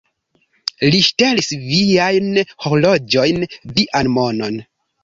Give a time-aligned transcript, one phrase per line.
[0.95, 2.33] Li ŝtelis viajn
[2.65, 3.47] horloĝojn,
[3.79, 4.63] vian monon?